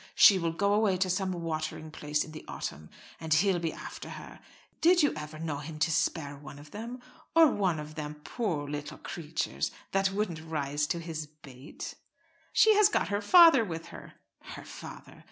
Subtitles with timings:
[0.15, 4.09] She will go away to some watering place in the autumn, and he'll be after
[4.09, 4.39] her.
[4.81, 7.03] Did you ever know him spare one of them?
[7.35, 11.93] or one of them, poor little creatures, that wouldn't rise to his bait?"
[12.51, 15.19] "She has got her father with her." "Her father!